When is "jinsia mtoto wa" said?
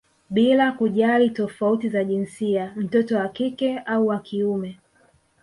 2.03-3.29